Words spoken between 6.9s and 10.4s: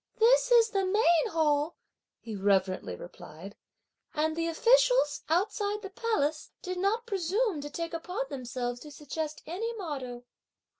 presume to take upon themselves to suggest any motto."